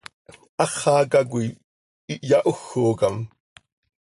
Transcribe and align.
Háxaca 0.59 1.19
coi 1.31 1.47
ihyahójocam. 2.13 3.15